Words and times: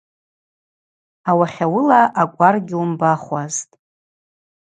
Ауахьауыла 1.29 2.01
акӏвар 2.21 2.55
гьуымбахуазтӏ. 2.67 3.75